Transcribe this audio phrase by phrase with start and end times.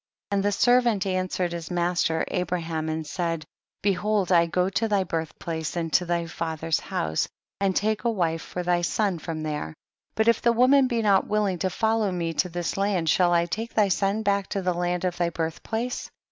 [0.31, 0.35] 32.
[0.35, 3.45] And the servant answered his master Abraham and said,
[3.83, 4.63] behold I 72 THE BOOK OF JASHER.
[4.63, 7.27] go to thy birth place and to thy lather's house,
[7.59, 9.75] and take a wife for thy son from there;
[10.15, 13.45] but if the woman be not wiUing to follow me to this land, shall I
[13.45, 16.09] take thy son back to the land of thy birth place